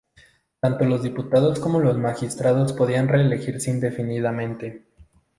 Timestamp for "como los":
1.59-1.95